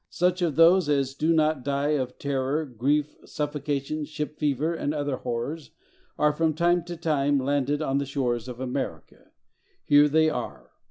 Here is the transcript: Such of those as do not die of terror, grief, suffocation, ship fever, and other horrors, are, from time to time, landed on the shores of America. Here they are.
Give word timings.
Such 0.09 0.41
of 0.41 0.55
those 0.55 0.89
as 0.89 1.13
do 1.13 1.31
not 1.31 1.63
die 1.63 1.89
of 1.89 2.17
terror, 2.17 2.65
grief, 2.65 3.15
suffocation, 3.23 4.03
ship 4.03 4.35
fever, 4.39 4.73
and 4.73 4.95
other 4.95 5.17
horrors, 5.17 5.69
are, 6.17 6.33
from 6.33 6.55
time 6.55 6.83
to 6.85 6.97
time, 6.97 7.37
landed 7.37 7.83
on 7.83 7.99
the 7.99 8.05
shores 8.07 8.47
of 8.47 8.59
America. 8.59 9.27
Here 9.85 10.09
they 10.09 10.27
are. 10.27 10.71